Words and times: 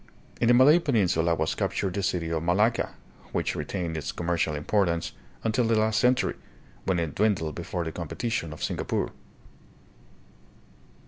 In 0.41 0.47
the 0.47 0.55
Malay 0.55 0.79
peninsula 0.79 1.35
was 1.35 1.53
captured 1.53 1.93
the 1.93 2.01
city 2.01 2.31
of 2.31 2.41
Malacca, 2.41 2.95
which 3.33 3.55
retained 3.55 3.95
its 3.95 4.11
commercial 4.11 4.55
importance 4.55 5.11
until 5.43 5.65
the 5.65 5.75
last 5.77 5.99
century, 5.99 6.37
when 6.85 6.97
it 6.97 7.13
dwindled 7.13 7.53
before 7.53 7.83
the 7.83 7.91
competition 7.91 8.51
of 8.51 8.63
Singapore. 8.63 9.11